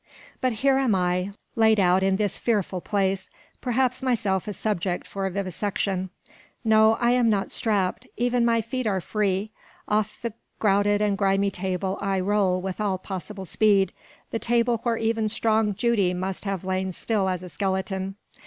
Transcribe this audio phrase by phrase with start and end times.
[0.41, 3.29] But here am I, laid out in this fearful place,
[3.61, 6.09] perhaps myself a subject for vivisection.
[6.63, 9.51] No, I am not strapped; even my feet are free.
[9.87, 13.93] Off the grouted and grimy table I roll with all possible speed,
[14.31, 18.15] the table where even strong Judy must have lain still as a skeleton.